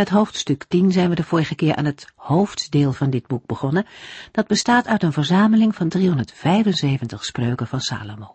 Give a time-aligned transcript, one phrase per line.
[0.00, 3.86] Met hoofdstuk 10 zijn we de vorige keer aan het hoofddeel van dit boek begonnen.
[4.32, 8.34] Dat bestaat uit een verzameling van 375 spreuken van Salomo.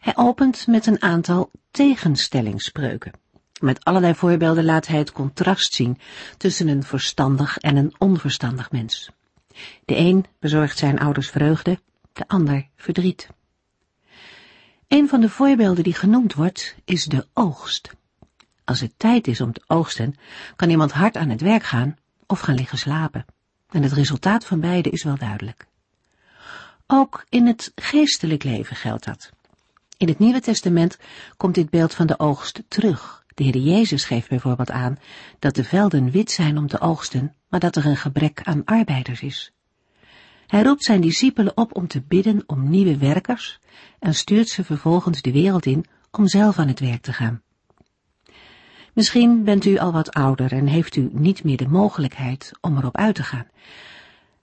[0.00, 3.12] Hij opent met een aantal tegenstellingsspreuken.
[3.60, 5.98] Met allerlei voorbeelden laat hij het contrast zien
[6.36, 9.10] tussen een verstandig en een onverstandig mens.
[9.84, 11.80] De een bezorgt zijn ouders vreugde,
[12.12, 13.28] de ander verdriet.
[14.88, 17.98] Een van de voorbeelden die genoemd wordt is de oogst.
[18.70, 20.14] Als het tijd is om te oogsten,
[20.56, 23.24] kan iemand hard aan het werk gaan of gaan liggen slapen.
[23.70, 25.66] En het resultaat van beide is wel duidelijk.
[26.86, 29.30] Ook in het geestelijk leven geldt dat.
[29.96, 30.98] In het Nieuwe Testament
[31.36, 33.24] komt dit beeld van de oogst terug.
[33.34, 34.98] De Heer Jezus geeft bijvoorbeeld aan
[35.38, 39.20] dat de velden wit zijn om te oogsten, maar dat er een gebrek aan arbeiders
[39.20, 39.52] is.
[40.46, 43.58] Hij roept zijn discipelen op om te bidden om nieuwe werkers
[43.98, 47.42] en stuurt ze vervolgens de wereld in om zelf aan het werk te gaan.
[49.00, 52.96] Misschien bent u al wat ouder en heeft u niet meer de mogelijkheid om erop
[52.96, 53.46] uit te gaan.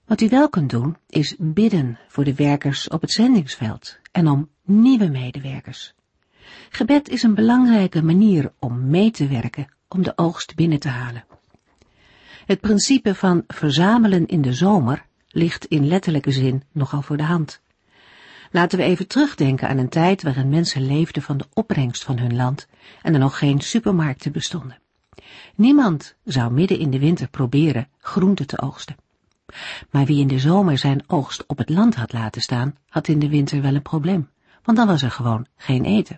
[0.06, 4.48] Wat u wel kunt doen, is bidden voor de werkers op het zendingsveld en om
[4.64, 5.94] nieuwe medewerkers.
[6.70, 11.24] Gebed is een belangrijke manier om mee te werken om de oogst binnen te halen.
[12.46, 17.60] Het principe van verzamelen in de zomer ligt in letterlijke zin nogal voor de hand.
[18.50, 22.36] Laten we even terugdenken aan een tijd waarin mensen leefden van de opbrengst van hun
[22.36, 22.66] land
[23.02, 24.78] en er nog geen supermarkten bestonden.
[25.54, 28.96] Niemand zou midden in de winter proberen groente te oogsten.
[29.90, 33.18] Maar wie in de zomer zijn oogst op het land had laten staan, had in
[33.18, 34.30] de winter wel een probleem,
[34.62, 36.16] want dan was er gewoon geen eten.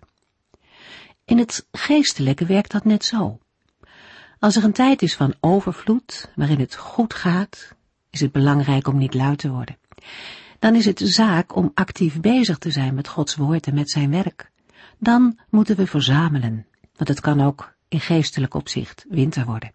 [1.25, 3.39] In het geestelijke werkt dat net zo.
[4.39, 7.75] Als er een tijd is van overvloed, waarin het goed gaat,
[8.11, 9.79] is het belangrijk om niet luid te worden
[10.61, 14.11] dan is het zaak om actief bezig te zijn met Gods woord en met zijn
[14.11, 14.51] werk.
[14.99, 16.67] Dan moeten we verzamelen,
[16.97, 19.73] want het kan ook in geestelijk opzicht winter worden.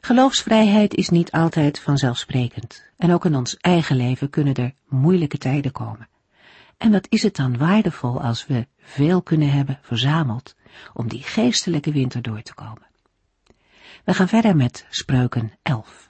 [0.00, 5.72] Geloofsvrijheid is niet altijd vanzelfsprekend en ook in ons eigen leven kunnen er moeilijke tijden
[5.72, 6.08] komen.
[6.78, 10.54] En wat is het dan waardevol als we veel kunnen hebben verzameld
[10.92, 12.86] om die geestelijke winter door te komen.
[14.04, 16.08] We gaan verder met Spreuken 11.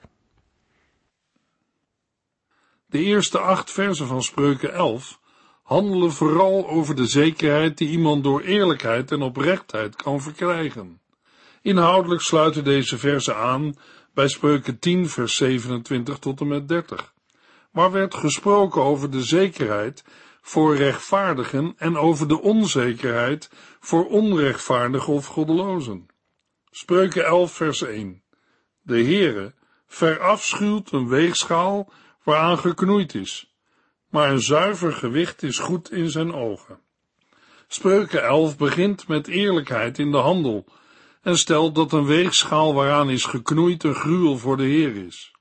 [2.95, 5.19] De eerste acht versen van Spreuken 11
[5.63, 11.01] handelen vooral over de zekerheid die iemand door eerlijkheid en oprechtheid kan verkrijgen.
[11.61, 13.75] Inhoudelijk sluiten deze versen aan
[14.13, 17.13] bij Spreuken 10 vers 27 tot en met 30,
[17.71, 20.03] waar werd gesproken over de zekerheid
[20.41, 26.07] voor rechtvaardigen en over de onzekerheid voor onrechtvaardigen of goddelozen.
[26.71, 28.23] Spreuken 11 vers 1
[28.81, 29.53] De Heere
[29.87, 31.91] verafschuwt een weegschaal
[32.25, 33.53] waaraan geknoeid is,
[34.09, 36.79] maar een zuiver gewicht is goed in zijn ogen.
[37.67, 40.65] Spreuken 11 begint met eerlijkheid in de handel
[41.21, 45.31] en stelt dat een weegschaal waaraan is geknoeid een gruwel voor de Heer is.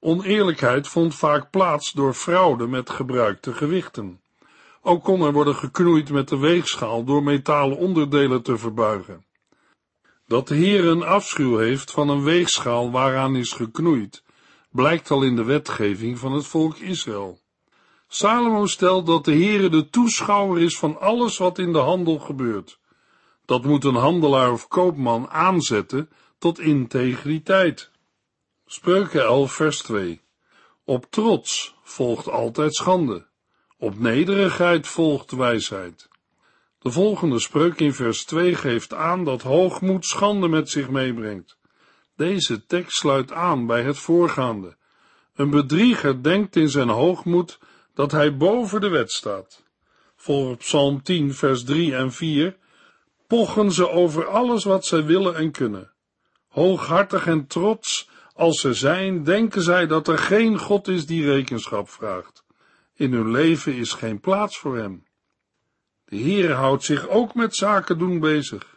[0.00, 4.20] Oneerlijkheid vond vaak plaats door fraude met gebruikte gewichten.
[4.82, 9.24] Ook kon er worden geknoeid met de weegschaal door metalen onderdelen te verbuigen.
[10.26, 14.23] Dat de Heer een afschuw heeft van een weegschaal waaraan is geknoeid,
[14.74, 17.40] blijkt al in de wetgeving van het volk Israël.
[18.08, 22.78] Salomo stelt dat de Heere de toeschouwer is van alles wat in de handel gebeurt.
[23.44, 27.90] Dat moet een handelaar of koopman aanzetten tot integriteit.
[28.66, 30.20] Spreuken 11 vers 2
[30.84, 33.26] Op trots volgt altijd schande.
[33.78, 36.08] Op nederigheid volgt wijsheid.
[36.78, 41.58] De volgende spreuk in vers 2 geeft aan dat hoogmoed schande met zich meebrengt.
[42.16, 44.76] Deze tekst sluit aan bij het voorgaande.
[45.34, 47.58] Een bedrieger denkt in zijn hoogmoed
[47.94, 49.64] dat hij boven de wet staat.
[50.16, 52.56] Volgens Psalm 10, vers 3 en 4
[53.26, 55.92] pochen ze over alles wat zij willen en kunnen.
[56.48, 61.88] Hooghartig en trots als ze zijn, denken zij dat er geen God is die rekenschap
[61.88, 62.44] vraagt.
[62.94, 65.06] In hun leven is geen plaats voor hem.
[66.04, 68.73] De Heer houdt zich ook met zaken doen bezig.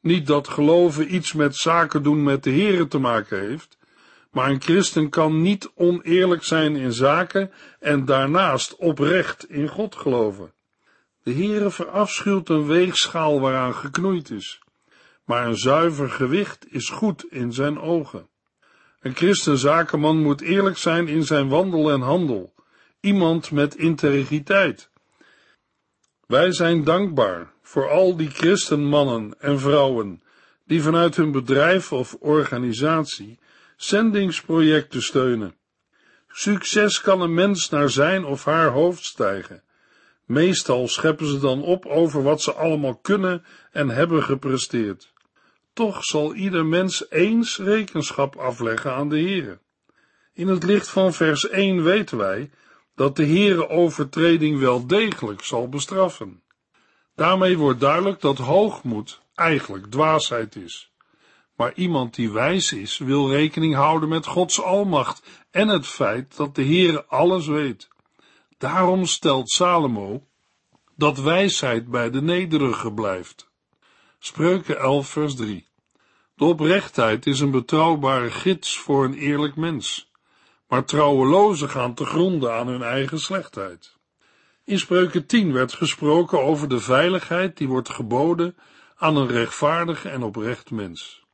[0.00, 3.78] Niet dat geloven iets met zaken doen met de Heere te maken heeft,
[4.30, 7.50] maar een christen kan niet oneerlijk zijn in zaken
[7.80, 10.52] en daarnaast oprecht in God geloven.
[11.22, 14.60] De Heere verafschuwt een weegschaal waaraan geknoeid is.
[15.24, 18.28] maar een zuiver gewicht is goed in zijn ogen.
[19.00, 22.54] Een christenzakenman moet eerlijk zijn in zijn wandel en handel,
[23.00, 24.90] iemand met integriteit.
[26.26, 30.22] Wij zijn dankbaar voor al die christenmannen en vrouwen
[30.66, 33.38] die vanuit hun bedrijf of organisatie
[33.76, 35.54] zendingsprojecten steunen.
[36.28, 39.62] Succes kan een mens naar zijn of haar hoofd stijgen.
[40.24, 45.12] Meestal scheppen ze dan op over wat ze allemaal kunnen en hebben gepresteerd.
[45.72, 49.58] Toch zal ieder mens eens rekenschap afleggen aan de Heere.
[50.32, 52.50] In het licht van vers 1 weten wij
[52.94, 56.42] dat de Heere overtreding wel degelijk zal bestraffen.
[57.18, 60.92] Daarmee wordt duidelijk dat hoogmoed eigenlijk dwaasheid is.
[61.56, 66.54] Maar iemand die wijs is, wil rekening houden met Gods almacht en het feit dat
[66.54, 67.88] de Heere alles weet.
[68.58, 70.26] Daarom stelt Salomo
[70.96, 73.50] dat wijsheid bij de nederige blijft.
[74.18, 75.66] Spreuken 11 vers 3
[76.34, 80.10] De oprechtheid is een betrouwbare gids voor een eerlijk mens,
[80.68, 83.97] maar trouwelozen gaan te gronden aan hun eigen slechtheid.
[84.68, 88.56] In Spreuken 10 werd gesproken over de veiligheid die wordt geboden
[88.96, 91.24] aan een rechtvaardig en oprecht mens.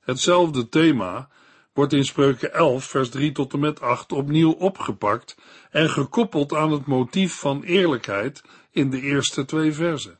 [0.00, 1.28] Hetzelfde thema
[1.72, 5.36] wordt in Spreuken 11, vers 3 tot en met 8 opnieuw opgepakt
[5.70, 10.18] en gekoppeld aan het motief van eerlijkheid in de eerste twee versen.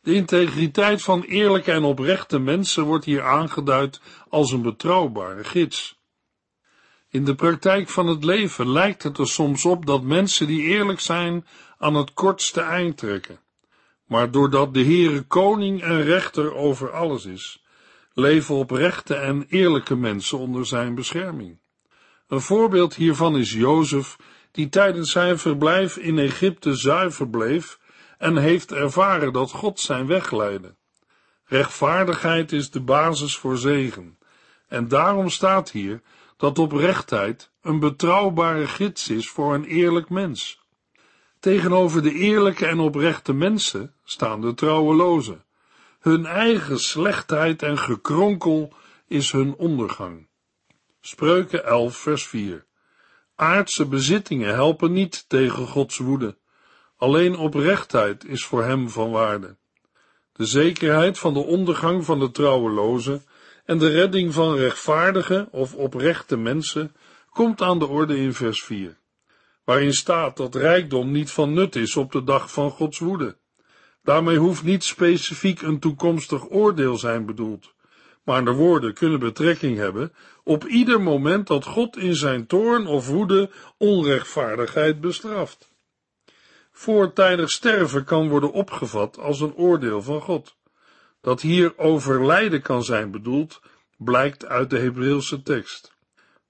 [0.00, 5.98] De integriteit van eerlijke en oprechte mensen wordt hier aangeduid als een betrouwbare gids.
[7.14, 11.00] In de praktijk van het leven lijkt het er soms op dat mensen die eerlijk
[11.00, 11.46] zijn
[11.78, 13.38] aan het kortste eind trekken.
[14.06, 17.64] Maar doordat de Heere koning en rechter over alles is,
[18.12, 21.58] leven oprechte en eerlijke mensen onder zijn bescherming.
[22.28, 24.16] Een voorbeeld hiervan is Jozef,
[24.50, 27.78] die tijdens zijn verblijf in Egypte zuiver bleef
[28.18, 30.74] en heeft ervaren dat God zijn weg leidde.
[31.44, 34.18] Rechtvaardigheid is de basis voor zegen,
[34.68, 36.02] en daarom staat hier
[36.36, 40.63] dat oprechtheid een betrouwbare gids is voor een eerlijk mens.
[41.44, 45.44] Tegenover de eerlijke en oprechte mensen staan de trouwelozen.
[46.00, 48.72] Hun eigen slechtheid en gekronkel
[49.06, 50.28] is hun ondergang.
[51.00, 52.64] Spreuken 11 vers 4
[53.34, 56.36] Aardse bezittingen helpen niet tegen Gods woede.
[56.96, 59.56] Alleen oprechtheid is voor hem van waarde.
[60.32, 63.24] De zekerheid van de ondergang van de trouwelozen
[63.64, 66.94] en de redding van rechtvaardige of oprechte mensen
[67.30, 68.98] komt aan de orde in vers 4,
[69.64, 73.36] waarin staat dat rijkdom niet van nut is op de dag van Gods woede.
[74.02, 77.74] Daarmee hoeft niet specifiek een toekomstig oordeel zijn bedoeld,
[78.24, 80.12] maar de woorden kunnen betrekking hebben
[80.44, 85.72] op ieder moment dat God in zijn toorn of woede onrechtvaardigheid bestraft.
[86.72, 90.56] Voortijdig sterven kan worden opgevat als een oordeel van God.
[91.20, 93.60] Dat hier overlijden kan zijn bedoeld,
[93.96, 95.93] blijkt uit de Hebreeuwse tekst.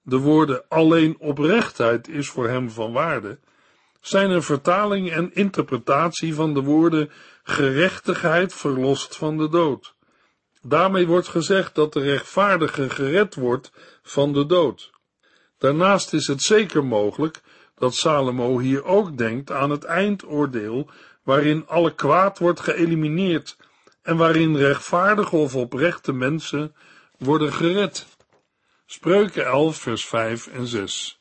[0.07, 3.39] De woorden alleen oprechtheid is voor hem van waarde,
[4.01, 7.11] zijn een vertaling en interpretatie van de woorden
[7.43, 9.95] gerechtigheid verlost van de dood.
[10.61, 13.71] Daarmee wordt gezegd dat de rechtvaardige gered wordt
[14.03, 14.91] van de dood.
[15.57, 17.41] Daarnaast is het zeker mogelijk
[17.75, 20.89] dat Salomo hier ook denkt aan het eindoordeel,
[21.23, 23.57] waarin alle kwaad wordt geëlimineerd
[24.01, 26.75] en waarin rechtvaardige of oprechte mensen
[27.17, 28.14] worden gered.
[28.87, 31.19] Spreuken 11, vers 5 en 6.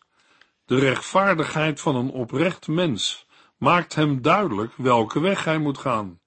[0.64, 3.26] De rechtvaardigheid van een oprecht mens
[3.58, 6.20] maakt hem duidelijk welke weg hij moet gaan.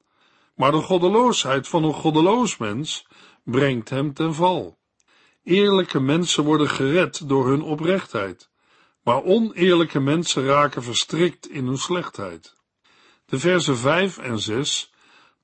[0.55, 3.07] Maar de goddeloosheid van een goddeloos mens
[3.43, 4.77] brengt hem ten val.
[5.43, 8.49] Eerlijke mensen worden gered door hun oprechtheid,
[9.03, 12.55] maar oneerlijke mensen raken verstrikt in hun slechtheid.
[13.25, 14.93] De versen 5 en 6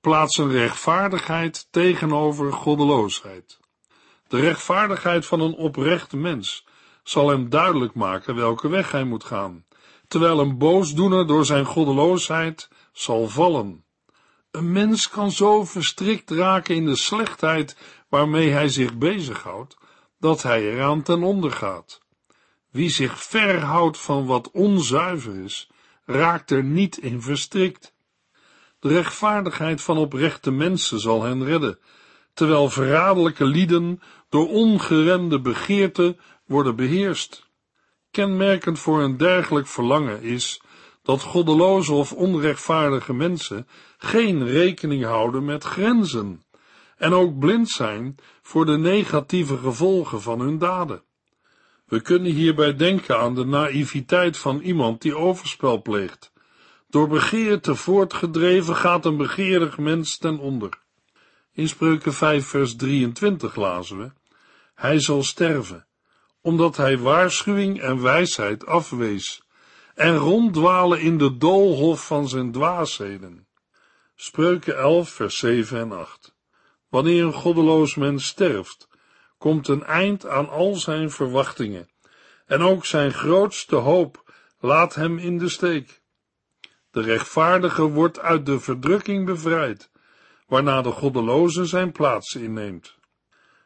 [0.01, 3.61] plaatsen rechtvaardigheid tegenover goddeloosheid.
[4.33, 6.65] De rechtvaardigheid van een oprecht mens
[7.03, 9.65] zal hem duidelijk maken welke weg hij moet gaan,
[10.07, 13.83] terwijl een boosdoener door zijn goddeloosheid zal vallen.
[14.51, 17.77] Een mens kan zo verstrikt raken in de slechtheid
[18.09, 19.77] waarmee hij zich bezighoudt,
[20.19, 22.01] dat hij eraan ten onder gaat.
[22.69, 25.69] Wie zich verhoudt van wat onzuiver is,
[26.05, 27.93] raakt er niet in verstrikt.
[28.79, 31.79] De rechtvaardigheid van oprechte mensen zal hen redden,
[32.33, 34.01] terwijl verraderlijke lieden
[34.33, 37.49] door ongeremde begeerte worden beheerst.
[38.11, 40.61] Kenmerkend voor een dergelijk verlangen is
[41.03, 46.43] dat goddeloze of onrechtvaardige mensen geen rekening houden met grenzen
[46.97, 51.03] en ook blind zijn voor de negatieve gevolgen van hun daden.
[51.85, 56.31] We kunnen hierbij denken aan de naïviteit van iemand die overspel pleegt.
[56.89, 60.81] Door begeerte voortgedreven gaat een begeerig mens ten onder.
[61.51, 64.11] In Spreuken 5 vers 23 lazen we,
[64.73, 65.87] Hij zal sterven,
[66.41, 69.43] omdat hij waarschuwing en wijsheid afwees
[69.95, 73.47] en ronddwalen in de doolhof van zijn dwaasheden.
[74.15, 76.35] Spreuken 11 vers 7 en 8.
[76.89, 78.87] Wanneer een goddeloos mens sterft,
[79.37, 81.89] komt een eind aan al zijn verwachtingen,
[82.45, 86.01] en ook zijn grootste hoop laat hem in de steek.
[86.91, 89.89] De rechtvaardige wordt uit de verdrukking bevrijd,
[90.47, 92.97] waarna de goddeloze zijn plaats inneemt.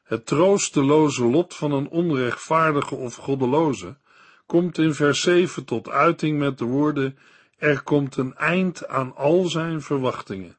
[0.07, 3.97] Het troosteloze lot van een onrechtvaardige of goddeloze
[4.45, 7.17] komt in vers 7 tot uiting met de woorden:
[7.57, 10.57] Er komt een eind aan al zijn verwachtingen.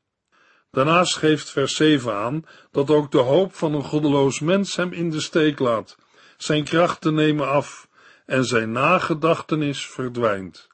[0.70, 5.10] Daarnaast geeft vers 7 aan dat ook de hoop van een goddeloos mens hem in
[5.10, 5.96] de steek laat,
[6.36, 7.88] zijn krachten nemen af
[8.26, 10.68] en zijn nagedachtenis verdwijnt.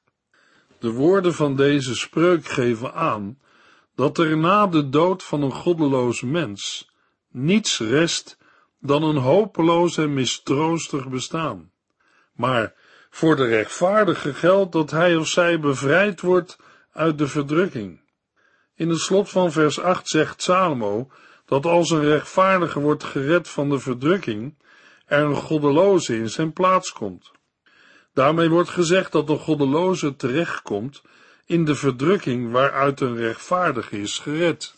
[0.79, 3.39] De woorden van deze spreuk geven aan
[3.95, 6.91] dat er na de dood van een goddeloos mens
[7.31, 8.37] niets rest
[8.87, 11.71] dan een hopeloos en mistroostig bestaan.
[12.33, 12.75] Maar
[13.11, 16.59] voor de rechtvaardige geldt dat hij of zij bevrijd wordt
[16.93, 18.01] uit de verdrukking.
[18.75, 21.11] In het slot van vers 8 zegt Salomo
[21.47, 24.55] dat als een rechtvaardige wordt gered van de verdrukking,
[25.07, 27.33] er een goddeloze in zijn plaats komt.
[28.13, 31.03] Daarmee wordt gezegd dat de goddeloze terechtkomt
[31.47, 34.75] in de verdrukking waaruit een rechtvaardige is gered.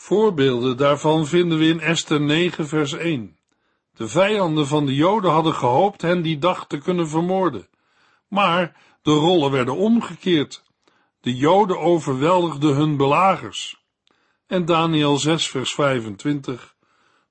[0.00, 3.38] Voorbeelden daarvan vinden we in Esther 9 vers 1.
[3.94, 7.68] De vijanden van de Joden hadden gehoopt hen die dag te kunnen vermoorden.
[8.28, 10.62] Maar de rollen werden omgekeerd.
[11.20, 13.82] De Joden overweldigden hun belagers.
[14.46, 16.74] En Daniel 6 vers 25.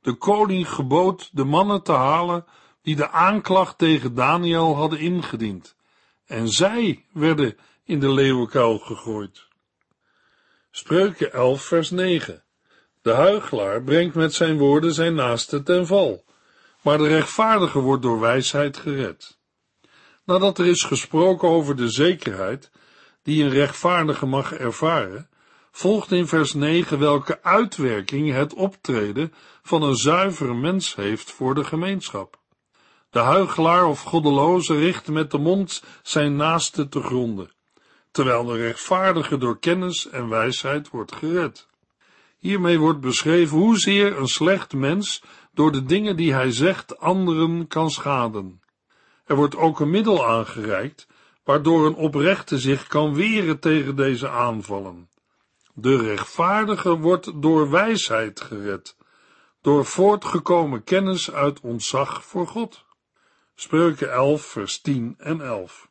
[0.02, 2.46] De koning gebood de mannen te halen
[2.82, 5.76] die de aanklacht tegen Daniel hadden ingediend.
[6.26, 9.48] En zij werden in de leeuwenkuil gegooid.
[10.72, 12.46] Spreuken 11 vers 9.
[13.08, 16.26] De huigelaar brengt met zijn woorden zijn naaste ten val
[16.82, 19.38] maar de rechtvaardige wordt door wijsheid gered.
[20.26, 22.72] Nadat er is gesproken over de zekerheid
[23.24, 25.30] die een rechtvaardige mag ervaren,
[25.72, 29.34] volgt in vers 9 welke uitwerking het optreden
[29.64, 32.40] van een zuivere mens heeft voor de gemeenschap.
[33.10, 37.52] De huigelaar of goddeloze richt met de mond zijn naaste te gronden,
[38.12, 41.68] terwijl de rechtvaardige door kennis en wijsheid wordt gered.
[42.38, 47.92] Hiermee wordt beschreven hoezeer een slecht mens door de dingen die hij zegt anderen kan
[47.92, 48.62] schaden.
[49.26, 51.08] Er wordt ook een middel aangereikt,
[51.44, 55.10] waardoor een oprechte zich kan weren tegen deze aanvallen.
[55.74, 58.96] De rechtvaardige wordt door wijsheid gered,
[59.62, 62.86] door voortgekomen kennis uit ontzag voor God.
[63.56, 65.90] Spreuken 11, vers 10 en 11.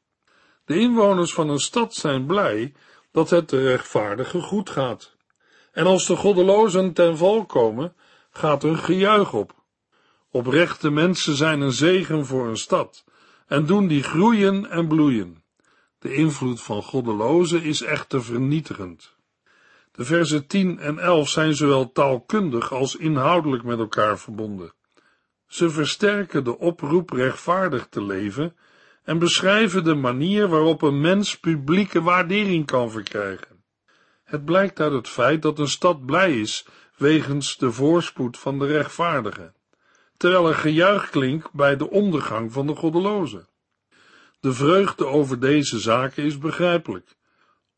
[0.64, 2.74] De inwoners van een stad zijn blij
[3.12, 5.15] dat het de rechtvaardige goed gaat.
[5.76, 7.94] En als de goddelozen ten val komen,
[8.30, 9.54] gaat een gejuich op.
[10.30, 13.04] Oprechte mensen zijn een zegen voor een stad
[13.46, 15.42] en doen die groeien en bloeien.
[15.98, 19.14] De invloed van goddelozen is echter vernietigend.
[19.92, 24.72] De versen 10 en 11 zijn zowel taalkundig als inhoudelijk met elkaar verbonden.
[25.46, 28.56] Ze versterken de oproep rechtvaardig te leven
[29.04, 33.55] en beschrijven de manier waarop een mens publieke waardering kan verkrijgen.
[34.26, 36.66] Het blijkt uit het feit dat een stad blij is
[36.96, 39.54] wegens de voorspoed van de rechtvaardigen
[40.16, 43.48] terwijl er gejuich klinkt bij de ondergang van de goddelozen.
[44.40, 47.16] De vreugde over deze zaken is begrijpelijk,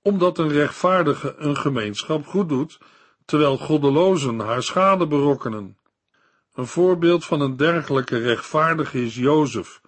[0.02, 2.78] omdat een rechtvaardige een gemeenschap goed doet,
[3.25, 5.76] terwijl goddelozen haar schade berokkenen.
[6.55, 9.81] Een voorbeeld van een dergelijke rechtvaardige is Jozef,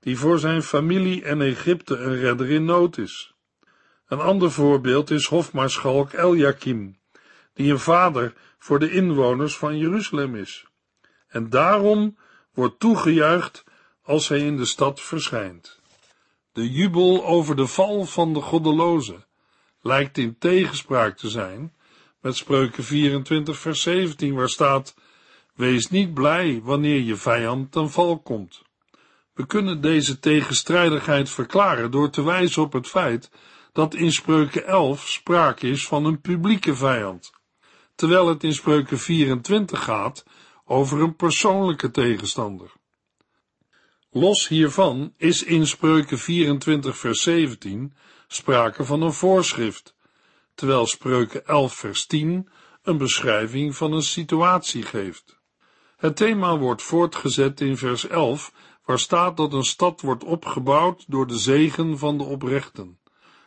[0.00, 3.33] die voor zijn familie en Egypte een redder in nood is.
[4.08, 6.98] Een ander voorbeeld is hofmaarschalk Eljakim,
[7.54, 10.66] die een vader voor de inwoners van Jeruzalem is
[11.34, 12.16] en daarom
[12.52, 13.64] wordt toegejuicht
[14.02, 15.80] als hij in de stad verschijnt.
[16.52, 19.24] De jubel over de val van de goddeloze
[19.80, 21.74] lijkt in tegenspraak te zijn
[22.20, 24.94] met Spreuken 24 vers 17 waar staat,
[25.54, 28.62] wees niet blij wanneer je vijand ten val komt.
[29.32, 33.30] We kunnen deze tegenstrijdigheid verklaren door te wijzen op het feit
[33.74, 37.32] dat in Spreuken 11 sprake is van een publieke vijand,
[37.94, 40.24] terwijl het in Spreuken 24 gaat
[40.64, 42.72] over een persoonlijke tegenstander.
[44.10, 47.94] Los hiervan is in Spreuken 24 vers 17
[48.26, 49.94] sprake van een voorschrift,
[50.54, 52.48] terwijl Spreuken 11 vers 10
[52.82, 55.40] een beschrijving van een situatie geeft.
[55.96, 58.52] Het thema wordt voortgezet in vers 11,
[58.84, 62.98] waar staat dat een stad wordt opgebouwd door de zegen van de oprechten,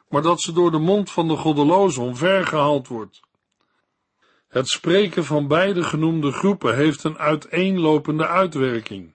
[0.10, 3.20] maar dat ze door de mond van de goddelozen omvergehaald wordt.
[4.48, 9.14] Het spreken van beide genoemde groepen heeft een uiteenlopende uitwerking.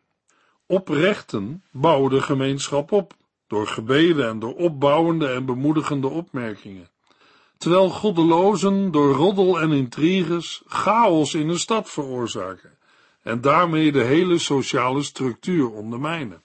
[0.67, 3.15] Oprechten bouwen de gemeenschap op,
[3.47, 6.91] door gebeden en door opbouwende en bemoedigende opmerkingen.
[7.59, 12.79] Terwijl goddelozen door roddel en intriges chaos in een stad veroorzaken
[13.23, 16.43] en daarmee de hele sociale structuur ondermijnen.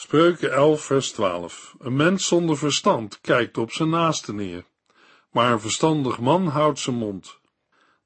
[0.00, 4.64] Spreuken 11 vers 12 Een mens zonder verstand kijkt op zijn naaste neer,
[5.30, 7.38] maar een verstandig man houdt zijn mond.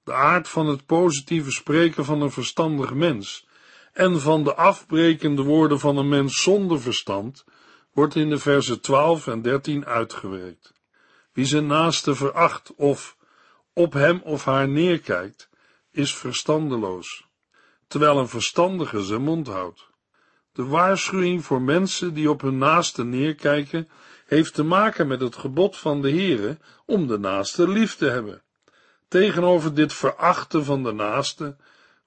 [0.04, 3.46] De aard van het positieve spreken van een verstandig mens
[3.92, 7.44] en van de afbrekende woorden van een mens zonder verstand
[7.92, 10.72] wordt in de versen 12 en 13 uitgewerkt.
[11.32, 13.16] Wie zijn naaste veracht of
[13.72, 15.48] op hem of haar neerkijkt,
[15.90, 17.26] is verstandeloos,
[17.86, 19.90] terwijl een verstandige zijn mond houdt.
[20.52, 23.88] De waarschuwing voor mensen die op hun naaste neerkijken,
[24.26, 28.42] heeft te maken met het gebod van de Heere om de naaste lief te hebben.
[29.08, 31.56] Tegenover dit verachten van de naaste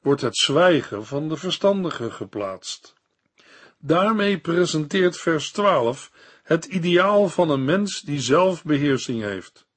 [0.02, 2.94] wordt het zwijgen van de verstandige geplaatst.
[3.78, 6.12] Daarmee presenteert vers 12
[6.44, 9.68] het ideaal van een mens die zelfbeheersing heeft.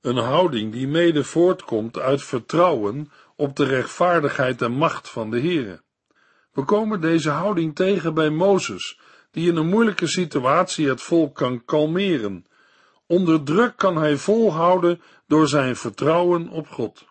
[0.00, 5.83] Een houding die mede voortkomt uit vertrouwen op de rechtvaardigheid en macht van de Heere.
[6.54, 8.98] We komen deze houding tegen bij Mozes,
[9.30, 12.46] die in een moeilijke situatie het volk kan kalmeren.
[13.06, 17.04] Onder druk kan hij volhouden door zijn vertrouwen op God.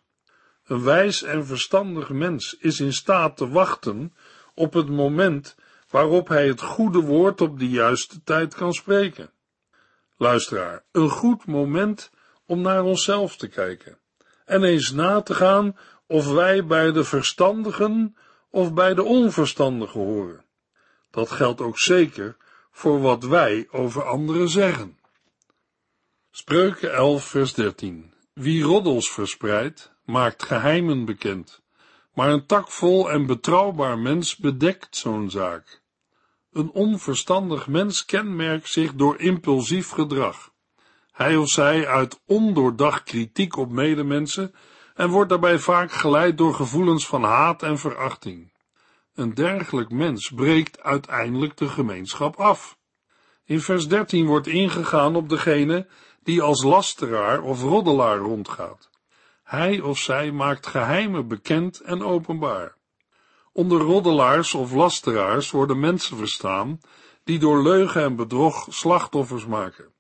[0.65, 4.13] Een wijs en verstandig mens is in staat te wachten
[4.53, 5.55] op het moment
[5.89, 9.31] waarop hij het goede woord op de juiste tijd kan spreken.
[10.17, 12.11] Luisteraar, een goed moment
[12.45, 13.97] om naar onszelf te kijken
[14.45, 18.15] en eens na te gaan of wij bij de verstandigen
[18.53, 20.45] of bij de onverstandigen horen.
[21.11, 22.37] Dat geldt ook zeker
[22.71, 24.99] voor wat wij over anderen zeggen.
[26.31, 31.61] Spreuken 11 vers 13 Wie roddels verspreidt, maakt geheimen bekend,
[32.13, 35.81] maar een takvol en betrouwbaar mens bedekt zo'n zaak.
[36.51, 40.51] Een onverstandig mens kenmerkt zich door impulsief gedrag.
[41.11, 44.53] Hij of zij uit ondoordacht kritiek op medemensen
[44.93, 48.51] en wordt daarbij vaak geleid door gevoelens van haat en verachting.
[49.15, 52.77] Een dergelijk mens breekt uiteindelijk de gemeenschap af.
[53.45, 55.87] In vers 13 wordt ingegaan op degene
[56.23, 58.89] die als lasteraar of roddelaar rondgaat.
[59.43, 62.75] Hij of zij maakt geheimen bekend en openbaar.
[63.51, 66.79] Onder roddelaars of lasteraars worden mensen verstaan
[67.23, 69.93] die door leugen en bedrog slachtoffers maken.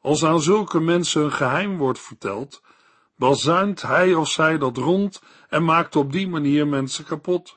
[0.00, 2.62] Als aan zulke mensen een geheim wordt verteld,
[3.20, 7.56] bazuint hij of zij dat rond en maakt op die manier mensen kapot.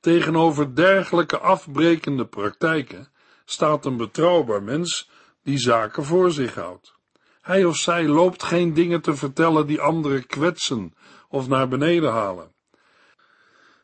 [0.00, 3.08] Tegenover dergelijke afbrekende praktijken
[3.44, 5.10] staat een betrouwbaar mens
[5.42, 6.94] die zaken voor zich houdt.
[7.40, 10.94] Hij of zij loopt geen dingen te vertellen die anderen kwetsen
[11.28, 12.54] of naar beneden halen.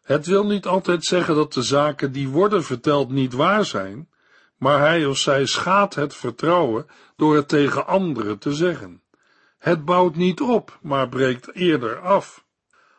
[0.03, 4.09] Het wil niet altijd zeggen dat de zaken die worden verteld niet waar zijn,
[4.57, 6.87] maar hij of zij schaadt het vertrouwen
[7.17, 9.02] door het tegen anderen te zeggen.
[9.63, 12.45] Het bouwt niet op, maar breekt eerder af.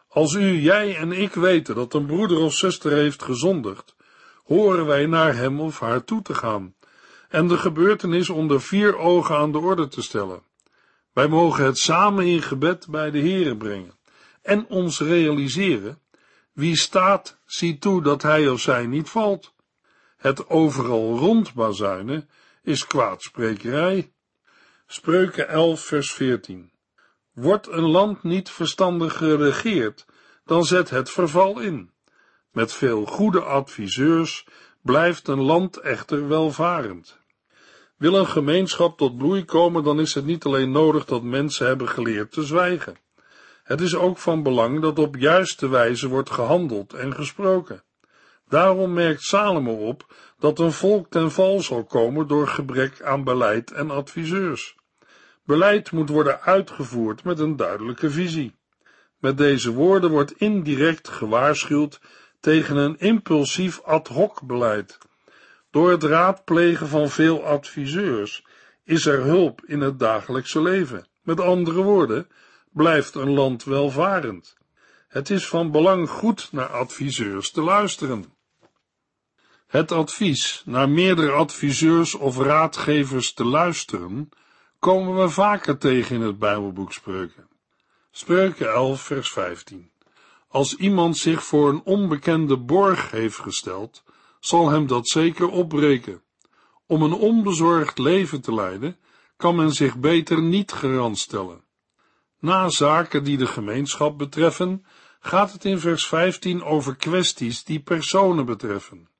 [0.08, 3.96] Als u, jij en ik weten dat een broeder of zuster heeft gezondigd,
[4.44, 6.76] horen wij naar hem of haar toe te gaan
[7.30, 10.44] en de gebeurtenis onder vier ogen aan de orde te stellen.
[11.14, 13.98] Wij mogen het samen in gebed bij de Here brengen
[14.42, 16.00] en ons realiseren,
[16.54, 19.54] wie staat, ziet toe dat hij of zij niet valt.
[20.18, 22.30] Het overal rondbazuinen
[22.62, 24.13] is kwaadsprekerij.
[24.88, 26.72] Spreuken 11 vers 14
[27.34, 30.06] Wordt een land niet verstandig geregeerd,
[30.46, 31.92] dan zet het verval in.
[32.52, 34.48] Met veel goede adviseurs
[34.82, 37.20] blijft een land echter welvarend.
[37.98, 41.90] Wil een gemeenschap tot bloei komen, dan is het niet alleen nodig dat mensen hebben
[41.90, 42.98] geleerd te zwijgen.
[43.64, 47.84] Het is ook van belang dat op juiste wijze wordt gehandeld en gesproken.
[48.54, 53.72] Daarom merkt Salomo op dat een volk ten val zal komen door gebrek aan beleid
[53.72, 54.76] en adviseurs.
[55.46, 58.56] Beleid moet worden uitgevoerd met een duidelijke visie.
[59.20, 62.02] Met deze woorden wordt indirect gewaarschuwd
[62.40, 64.98] tegen een impulsief ad hoc beleid.
[65.72, 68.46] Door het raadplegen van veel adviseurs
[68.84, 71.08] is er hulp in het dagelijkse leven.
[71.22, 72.28] Met andere woorden,
[72.72, 74.58] blijft een land welvarend.
[75.08, 78.33] Het is van belang goed naar adviseurs te luisteren.
[79.74, 84.30] Het advies naar meerdere adviseurs of raadgevers te luisteren
[84.80, 87.48] komen we vaker tegen in het Bijbelboek Spreuken.
[88.12, 89.92] Spreuken 11, vers 15.
[90.48, 94.04] Als iemand zich voor een onbekende borg heeft gesteld,
[94.40, 96.22] zal hem dat zeker opbreken.
[96.88, 98.98] Om een onbezorgd leven te leiden,
[99.38, 101.64] kan men zich beter niet garant stellen.
[102.40, 104.86] Na zaken die de gemeenschap betreffen,
[105.20, 109.12] gaat het in vers 15 over kwesties die personen betreffen.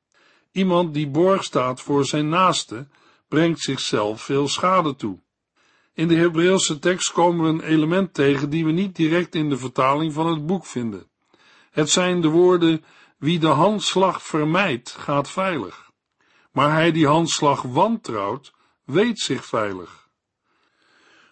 [0.54, 2.88] Iemand die borg staat voor zijn naaste,
[3.28, 5.20] brengt zichzelf veel schade toe.
[5.94, 9.58] In de Hebreeuwse tekst komen we een element tegen die we niet direct in de
[9.58, 11.08] vertaling van het boek vinden.
[11.72, 12.84] Het zijn de woorden,
[13.18, 15.92] wie de handslag vermijdt, gaat veilig.
[16.52, 20.10] Maar hij die handslag wantrouwt, weet zich veilig.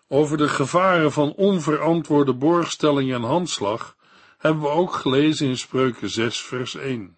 [0.08, 3.96] Over de gevaren van onverantwoorde borgstelling en handslag
[4.38, 7.18] hebben we ook gelezen in Spreuken 6 vers 1.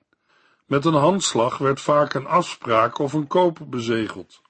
[0.66, 4.42] Met een handslag werd vaak een afspraak of een koop bezegeld.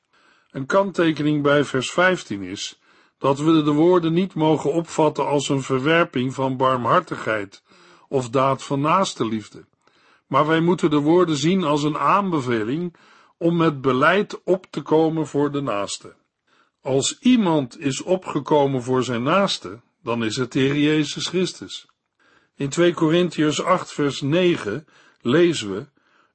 [0.52, 2.80] Een kanttekening bij vers 15 is
[3.18, 7.64] dat we de woorden niet mogen opvatten als een verwerping van barmhartigheid
[8.08, 9.66] of daad van naaste liefde,
[10.28, 12.96] maar wij moeten de woorden zien als een aanbeveling
[13.38, 16.16] om met beleid op te komen voor de naaste.
[16.82, 21.88] Als iemand is opgekomen voor zijn naaste, dan is het de Heer Jezus Christus.
[22.56, 24.88] In 2 Korintiërs 8 vers 9
[25.22, 25.86] lezen we,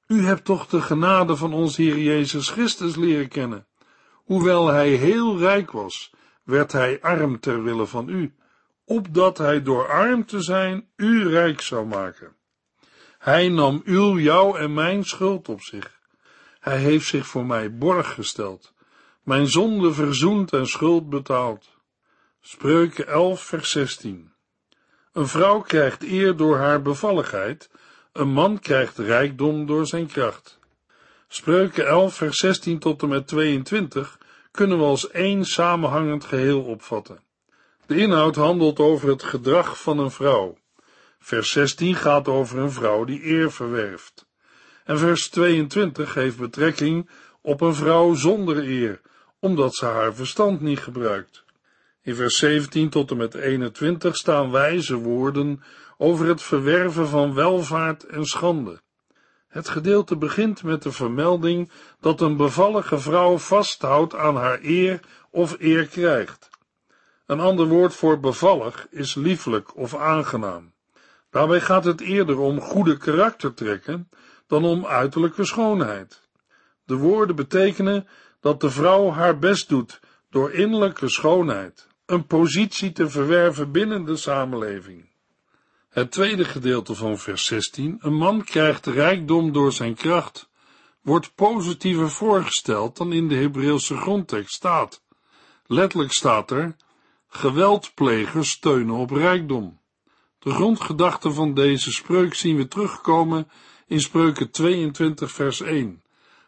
[0.08, 3.66] U hebt toch de genade van ons Heer Jezus Christus leren kennen.
[4.14, 6.12] Hoewel hij heel rijk was,
[6.44, 8.34] werd hij arm ter wille van u,
[8.84, 12.36] opdat hij door arm te zijn u rijk zou maken.
[13.18, 15.98] Hij nam uw, jou en mijn schuld op zich.
[16.60, 18.74] Hij heeft zich voor mij borg gesteld,
[19.22, 21.68] mijn zonde verzoend en schuld betaald.
[22.40, 24.32] Spreuken 11 vers 16
[25.12, 27.70] Een vrouw krijgt eer door haar bevalligheid,
[28.18, 30.58] een man krijgt rijkdom door zijn kracht.
[31.28, 34.18] Spreuken 11 vers 16 tot en met 22
[34.50, 37.20] kunnen we als één samenhangend geheel opvatten.
[37.86, 40.58] De inhoud handelt over het gedrag van een vrouw.
[41.18, 44.26] Vers 16 gaat over een vrouw die eer verwerft.
[44.84, 49.00] En vers 22 heeft betrekking op een vrouw zonder eer,
[49.38, 51.44] omdat ze haar verstand niet gebruikt.
[52.02, 55.62] In vers 17 tot en met 21 staan wijze woorden
[55.98, 58.80] over het verwerven van welvaart en schande.
[59.48, 65.56] Het gedeelte begint met de vermelding dat een bevallige vrouw vasthoudt aan haar eer of
[65.58, 66.48] eer krijgt.
[67.26, 70.72] Een ander woord voor bevallig is lieflijk of aangenaam.
[71.30, 74.08] Daarbij gaat het eerder om goede karaktertrekken
[74.46, 76.28] dan om uiterlijke schoonheid.
[76.84, 78.08] De woorden betekenen
[78.40, 84.16] dat de vrouw haar best doet door innerlijke schoonheid, een positie te verwerven binnen de
[84.16, 85.07] samenleving.
[85.88, 90.48] Het tweede gedeelte van vers 16, een man krijgt rijkdom door zijn kracht,
[91.02, 95.02] wordt positiever voorgesteld dan in de Hebreeuwse grondtekst staat.
[95.66, 96.76] Letterlijk staat er,
[97.28, 99.80] geweldplegers steunen op rijkdom.
[100.38, 103.48] De grondgedachte van deze spreuk zien we terugkomen
[103.86, 106.02] in spreuken 22 vers 1,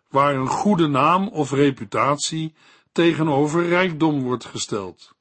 [0.08, 2.54] waar een goede naam of reputatie
[2.92, 5.12] tegenover rijkdom wordt gesteld.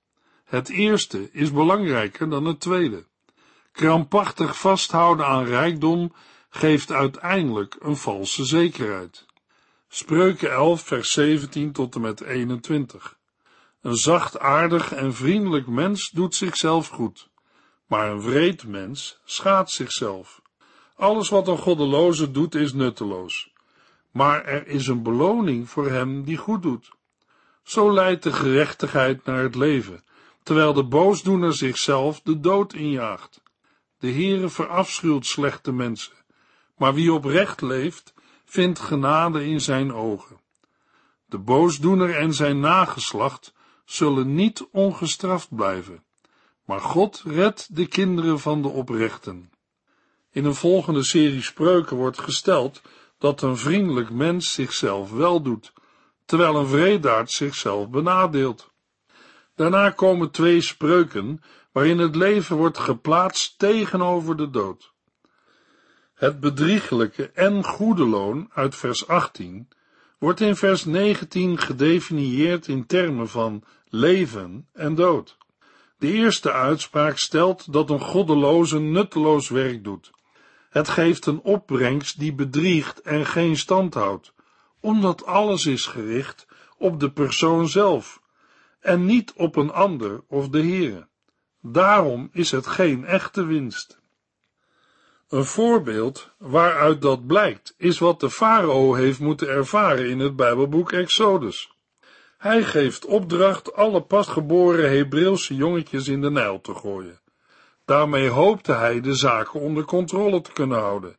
[0.46, 3.08] Het eerste is belangrijker dan het tweede.
[3.80, 6.14] Krampachtig vasthouden aan rijkdom
[6.50, 9.26] geeft uiteindelijk een valse zekerheid.
[9.88, 13.18] Spreuken 11, vers 17 tot en met 21.
[13.82, 17.30] Een zachtaardig en vriendelijk mens doet zichzelf goed,
[17.88, 20.42] maar een wreed mens schaadt zichzelf.
[20.96, 23.54] Alles wat een goddeloze doet is nutteloos,
[24.12, 26.92] maar er is een beloning voor hem die goed doet.
[27.64, 30.04] Zo leidt de gerechtigheid naar het leven,
[30.44, 33.42] terwijl de boosdoener zichzelf de dood injaagt.
[34.00, 36.14] De Heere verafschuwt slechte mensen,
[36.78, 38.14] maar wie oprecht leeft,
[38.46, 40.40] vindt genade in zijn ogen.
[41.26, 43.54] De boosdoener en zijn nageslacht
[43.86, 46.04] zullen niet ongestraft blijven,
[46.66, 49.52] maar God redt de kinderen van de oprechten.
[50.32, 52.82] In een volgende serie spreuken wordt gesteld
[53.18, 55.74] dat een vriendelijk mens zichzelf wel doet,
[56.26, 58.72] terwijl een vredaard zichzelf benadeelt.
[59.56, 64.94] Daarna komen twee spreuken waarin het leven wordt geplaatst tegenover de dood.
[66.14, 69.68] Het bedriegelijke en goede loon uit vers 18
[70.18, 75.38] wordt in vers 19 gedefinieerd in termen van leven en dood.
[75.98, 80.12] De eerste uitspraak stelt dat een goddeloze nutteloos werk doet.
[80.70, 84.34] Het geeft een opbrengst die bedriegt en geen stand houdt,
[84.80, 88.22] omdat alles is gericht op de persoon zelf
[88.80, 91.09] en niet op een ander of de Heere.
[91.62, 94.00] Daarom is het geen echte winst.
[95.30, 100.92] Een voorbeeld waaruit dat blijkt, is wat de farao heeft moeten ervaren in het Bijbelboek
[100.92, 101.72] Exodus.
[102.38, 107.20] Hij geeft opdracht alle pasgeboren Hebreeuwse jongetjes in de Nijl te gooien.
[107.86, 111.18] Daarmee hoopte hij de zaken onder controle te kunnen houden.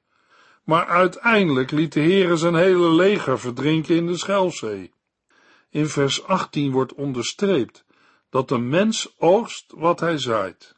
[0.64, 4.92] Maar uiteindelijk liet de Heere zijn hele leger verdrinken in de Schelfzee.
[5.70, 7.85] In vers 18 wordt onderstreept
[8.31, 10.75] dat een mens oogst wat hij zaait.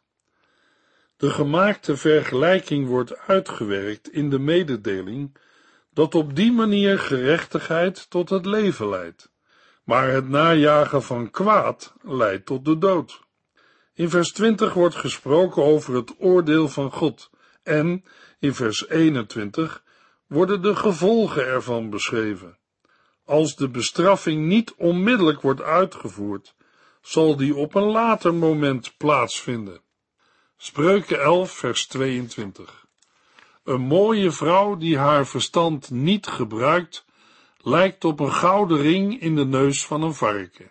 [1.16, 5.36] De gemaakte vergelijking wordt uitgewerkt in de mededeling
[5.90, 9.30] dat op die manier gerechtigheid tot het leven leidt,
[9.84, 13.20] maar het najagen van kwaad leidt tot de dood.
[13.94, 17.30] In vers 20 wordt gesproken over het oordeel van God
[17.62, 18.04] en
[18.38, 19.82] in vers 21
[20.26, 22.58] worden de gevolgen ervan beschreven.
[23.24, 26.54] Als de bestraffing niet onmiddellijk wordt uitgevoerd,
[27.02, 29.80] zal die op een later moment plaatsvinden.
[30.56, 32.86] Spreuken 11, vers 22.
[33.64, 37.04] Een mooie vrouw die haar verstand niet gebruikt,
[37.58, 40.70] lijkt op een gouden ring in de neus van een varken.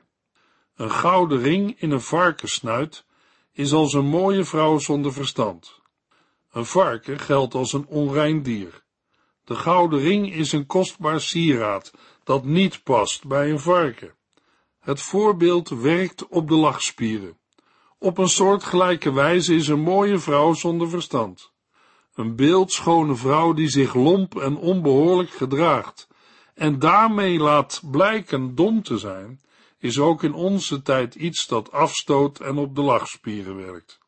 [0.75, 3.05] Een gouden ring in een varkensnuit
[3.51, 5.81] is als een mooie vrouw zonder verstand.
[6.51, 8.83] Een varken geldt als een onrein dier.
[9.43, 14.15] De gouden ring is een kostbaar sieraad dat niet past bij een varken.
[14.81, 17.37] Het voorbeeld werkt op de lachspieren.
[17.97, 21.51] Op een soortgelijke wijze is een mooie vrouw zonder verstand.
[22.13, 26.07] Een beeldschone vrouw die zich lomp en onbehoorlijk gedraagt
[26.53, 29.41] en daarmee laat blijken dom te zijn,
[29.77, 33.99] is ook in onze tijd iets dat afstoot en op de lachspieren werkt.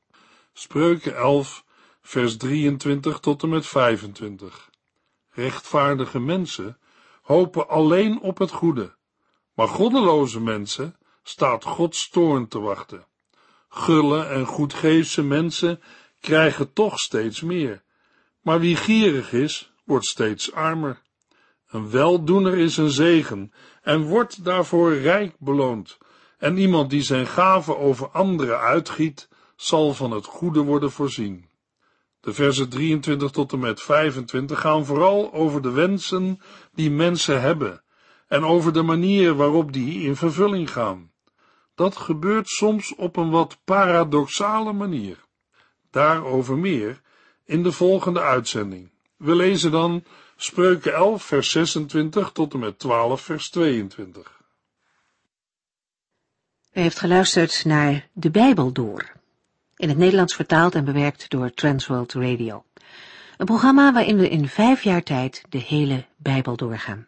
[0.53, 1.65] Spreuken 11,
[2.01, 4.69] vers 23 tot en met 25.
[5.29, 6.77] Rechtvaardige mensen
[7.21, 8.95] hopen alleen op het goede,
[9.53, 13.07] maar goddeloze mensen staat Gods toorn te wachten.
[13.69, 15.81] Gulle en goedgeefse mensen
[16.19, 17.83] krijgen toch steeds meer,
[18.41, 21.01] maar wie gierig is, wordt steeds armer.
[21.67, 25.97] Een weldoener is een zegen en wordt daarvoor rijk beloond,
[26.37, 31.49] en iemand die zijn gaven over anderen uitgiet, zal van het goede worden voorzien.
[32.19, 36.39] De versen 23 tot en met 25 gaan vooral over de wensen
[36.73, 37.83] die mensen hebben
[38.27, 41.11] en over de manier waarop die in vervulling gaan.
[41.75, 45.17] Dat gebeurt soms op een wat paradoxale manier.
[45.91, 47.01] Daarover meer
[47.45, 48.89] in de volgende uitzending.
[49.17, 50.03] We lezen dan
[50.35, 54.41] Spreuken 11, vers 26 tot en met 12, vers 22.
[56.73, 59.11] U heeft geluisterd naar De Bijbel door,
[59.75, 62.63] in het Nederlands vertaald en bewerkt door Transworld Radio.
[63.37, 67.07] Een programma waarin we in vijf jaar tijd de hele Bijbel doorgaan.